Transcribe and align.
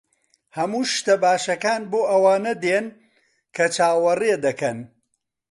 ھەموو 0.57 0.81
شتە 0.95 1.15
باشەکان 1.23 1.81
بۆ 1.91 2.01
ئەوانە 2.11 2.53
دێن 2.63 2.85
کە 3.55 3.65
چاوەڕێ 3.75 4.33
دەکەن. 4.45 4.77